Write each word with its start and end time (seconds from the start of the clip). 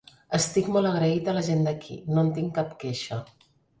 Estic 0.35 0.69
molt 0.75 0.89
agraït 0.91 1.29
a 1.33 1.35
la 1.39 1.43
gent 1.49 1.61
d’aquí, 1.67 1.99
no 2.15 2.23
en 2.25 2.33
tinc 2.39 2.51
cap 2.57 2.77
queixa. 2.85 3.21